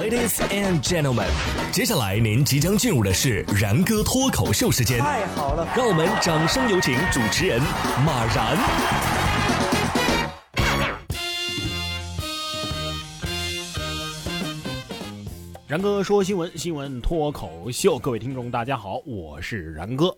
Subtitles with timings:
[0.00, 1.28] Ladies and gentlemen，
[1.70, 4.98] 接下来您即将进入的是然哥脱口秀时间。
[4.98, 7.60] 太好了，让我们掌声有请主持人
[8.04, 8.56] 马然。
[15.68, 20.16] 然哥说新闻，新闻脱口秀，各位听众大家好，我是然哥。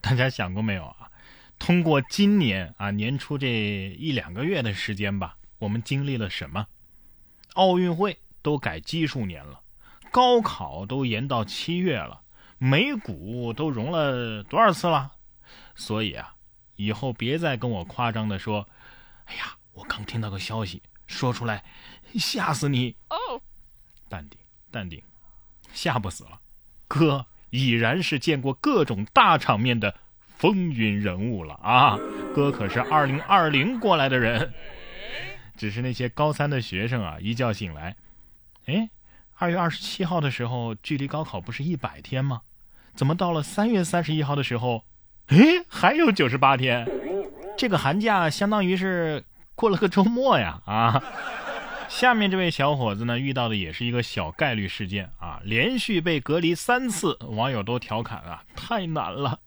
[0.00, 0.96] 大家想过没有啊？
[1.58, 6.66] 通过今年啊年初这一两个月的时间吧，我们经历了什么？
[7.54, 9.60] 奥运会都改基数年了，
[10.10, 12.22] 高考都延到七月了，
[12.58, 15.12] 美股都融了多少次了？
[15.74, 16.34] 所以啊，
[16.76, 18.66] 以后别再跟我夸张的说，
[19.26, 21.62] 哎呀，我刚听到个消息，说出来
[22.14, 22.96] 吓死你！
[23.10, 23.42] 哦，
[24.08, 24.40] 淡定，
[24.70, 25.02] 淡定，
[25.72, 26.40] 吓不死了。
[26.88, 29.94] 哥已然是见过各种大场面的
[30.28, 31.98] 风云人物了啊！
[32.34, 34.54] 哥可是二零二零过来的人。
[35.60, 37.94] 只是那些高三的学生啊，一觉醒来，
[38.64, 38.88] 哎，
[39.34, 42.40] 二月二十七号的时候，距离高考不是一百天吗？
[42.94, 44.84] 怎么到了三月三十一号的时候，
[45.26, 45.36] 哎，
[45.68, 46.88] 还有九十八天？
[47.58, 49.22] 这个寒假相当于是
[49.54, 50.62] 过了个周末呀！
[50.64, 50.98] 啊，
[51.90, 59.38] 下面这位小伙子呢，遇到的也是一个小概率事件啊，连续被隔离三次，网友都调侃啊，太难了。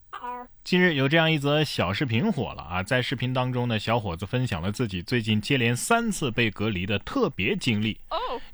[0.63, 7.99] 近日有这样一则小视频火了啊，在视频当中呢，小伙子分享了自己最近接连三次被隔离的特别经历。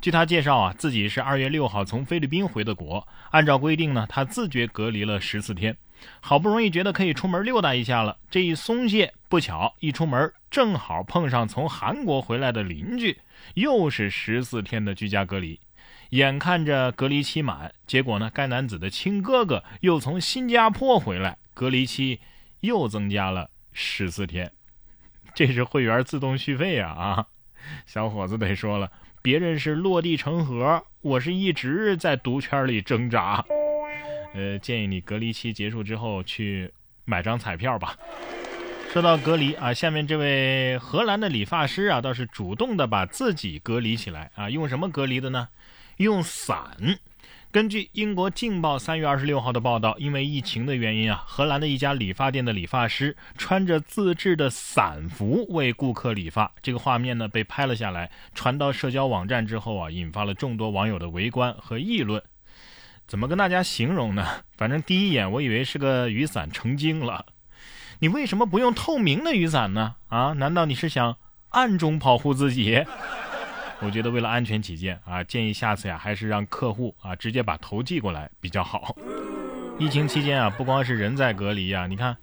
[0.02, 5.78] 据他介绍啊，自己是二月六号从菲律宾回的国，按照规定呢，他自觉隔离了十四天，
[6.20, 13.20] 好不容易觉得可以出门溜达一下了，这一松懈，不巧一出门正好碰上从韩国回来的邻居，
[13.54, 15.60] 又是十四天的居家隔离。
[16.10, 21.38] 眼看着隔离期满，结果呢，该男子的亲哥哥又从新加坡回来。
[21.60, 22.22] 隔离期
[22.62, 24.50] 又增加了十四天，
[25.36, 27.26] 这是会员自动续费啊啊！
[27.86, 28.90] 小伙子得说了，
[29.22, 33.44] 别人是落地成盒，我是一直在毒圈里挣扎。
[34.34, 36.72] 呃，建议你隔离期结束之后去
[37.03, 37.94] 买张彩票吧。
[38.94, 45.50] 说到隔离啊，下面这位荷兰的理发师啊，倒是主动的把自己隔离起来啊，用什么隔离的呢？
[45.98, 47.00] 用伞。
[47.52, 56.52] 根据英国《镜报》三月二十六号的报道，因为疫情的原因啊，荷兰的一家理发店的理发师穿着自制的伞服为顾客理发。
[56.62, 62.22] 这个画面呢被拍了下来，传到社交网站之后啊，引发了众多网友的围观和议论。
[63.08, 64.28] 怎么跟大家形容呢？
[64.56, 67.26] 反正第一眼我以为是个雨伞成精了。
[67.98, 69.96] 你为什么不用透明的雨伞呢？
[70.10, 70.34] 啊？
[70.34, 71.18] 难道你是想
[71.50, 72.86] 暗中保护自己？
[73.81, 78.95] 我觉得为了安全起见啊，建议下次呀还是让客户啊直接把头寄过来比较好。
[79.79, 82.18] 疫情期间啊，不光是人在隔离啊，你看，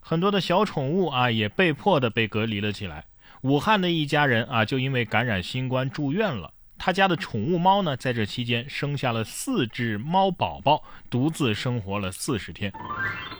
[0.00, 3.06] 很多的小宠物啊也被迫的被隔离了起来。
[3.42, 12.70] 武汉的一家人啊就因为感染新冠住院了，他家的宠物猫呢在这期间生下了四只猫宝宝，独自生活了四十天。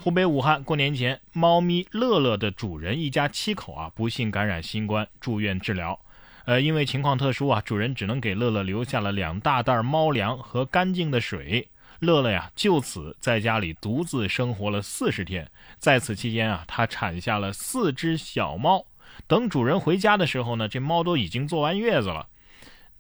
[0.01, 6.01] 湖北武汉过年前，猫咪乐乐的主人一家七口啊不幸感染新冠住院治疗。
[6.49, 11.69] 呃，因为情况特殊啊，主人只能给乐乐留下了两大袋猫粮和干净的水。
[12.01, 15.47] 乐乐呀，就此在家里独自生活了四十天。
[15.79, 18.83] 在此期间啊，他产下了四只小猫。
[19.27, 22.27] 等主人回家的时候呢，这猫都已经坐完月子了。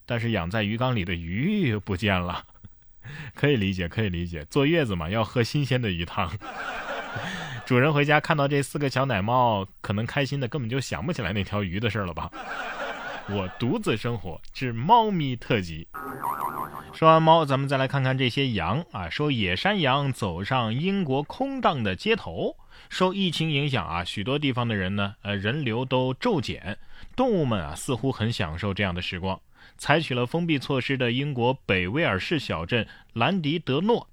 [0.04, 2.44] 但是养在鱼缸里的鱼不见了，
[3.34, 6.30] 可以理解，可以理解，坐月子嘛，要喝新鲜的鱼汤。
[7.64, 12.30] 主人回家看到这四个小奶猫，可能开心的根本就想不起来那条鱼的事了吧。
[13.30, 15.86] 我独自生活之猫咪特辑。
[16.94, 19.10] 说完猫，咱们再来看看这些羊啊。
[19.10, 22.56] 说野山羊走上英国空荡的街头。
[22.88, 26.78] 受疫情影响啊，许多地方的人呢，呃，人流都骤减。
[27.14, 29.38] 动物们啊，似乎很享受这样的时光。
[29.76, 34.08] 采取了封闭措施的英国北威尔士小镇兰迪德诺，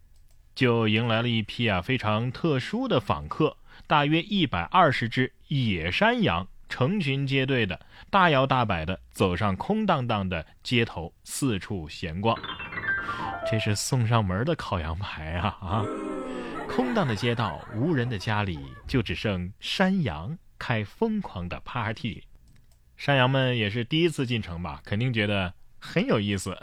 [0.53, 3.55] 就迎来了一批啊非常特殊的访客，
[3.87, 6.47] 大约一百二十只野山羊。
[6.67, 12.38] 成群结队的，大摇大摆的走上空荡荡的街头，四处闲逛。
[13.50, 15.85] 这是送上门的烤羊排啊啊！
[16.67, 22.23] 空荡的街道，无人的家里，就只剩山羊开疯狂的 party。
[22.97, 24.81] 山羊们也是第一次进城吧？
[24.83, 26.57] 肯定觉得很有意思。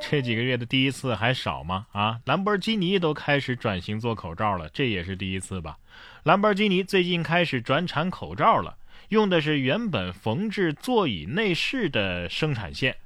[0.00, 1.86] 这几个月的第一次还少吗？
[1.92, 5.78] 啊，兰博基尼都开始转型做口罩了，这也是第一次吧？
[6.24, 8.76] 兰博基尼最近开始转产口罩了。
[9.12, 12.96] 用的是原本缝制座椅内饰的生产线，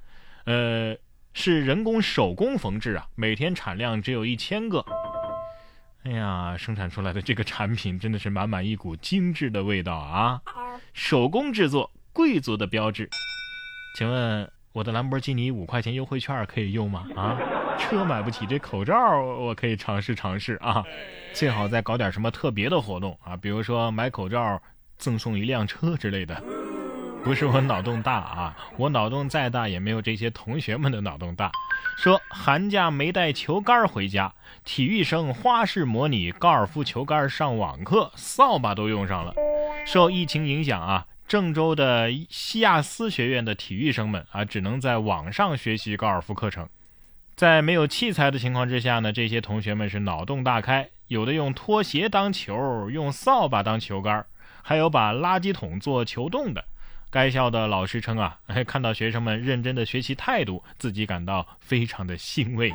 [0.45, 0.97] 呃，
[1.35, 4.85] 是人工手工缝制啊，每天产量只有一千个。
[6.05, 10.41] 哎呀，生产出来的这个产品真的是满满一股精致的味道啊！
[10.95, 13.11] 手工制作，贵族的标志。
[13.99, 17.09] 请问我的兰博基尼五块钱优惠券可以用吗？
[17.17, 17.37] 啊，
[17.81, 20.85] 车买不起，这口罩我可以尝试尝试啊。
[21.33, 24.63] 最好再搞点什么特别的活动啊，比如说买口罩
[24.99, 26.43] 赠送一辆车之类的。
[27.25, 31.51] 不是我脑洞大啊，我脑洞再大也没有这些同学们的脑洞大。
[31.99, 34.33] 说寒假没带球杆回家，
[34.65, 39.35] 体育生花式模拟高尔夫球杆上网课，扫把都用上了。
[39.85, 41.07] 受疫情影响啊。
[41.27, 46.69] 郑州的西亚斯学院的体育生们啊，只能在网上学习高尔夫课程。
[47.35, 54.25] 在没有器材的情况之下呢，这些同学们是脑洞大开，有的用拖鞋当球，用扫把当球杆，
[54.69, 56.65] 还有把垃圾桶做球洞的。
[57.09, 58.37] 该校的老师称啊，
[58.67, 62.75] 看到学生们认真的学习态度，自己感到非常的欣慰。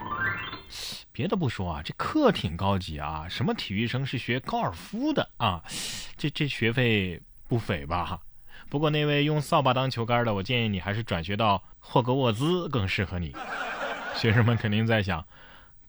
[1.11, 5.61] 别的不说啊，这课挺高级啊，什么体育生是学高尔夫的啊？
[6.17, 8.21] 这这学费不菲吧？
[8.69, 13.35] 不过那位用扫把当球杆的，我建议你还是转学到霍格沃兹更适合你。
[14.15, 15.25] 学生们肯定在想，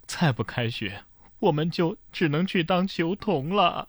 [0.04, 1.04] 再不开学，
[1.38, 3.86] 我们就只能去当球童了。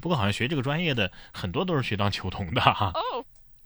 [0.00, 2.92] 不过好像学这个专业的很多都是学当球童的哈。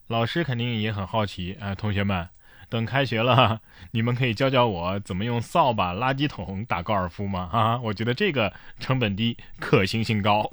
[0.09, 2.29] 老师肯定也很好奇，啊，同学们，
[2.69, 3.61] 等开学了，
[3.91, 7.49] 你们可以教教我怎么用扫把、垃圾桶打高尔夫吗？
[7.53, 10.50] 啊，我觉得这个成本低，可行性高。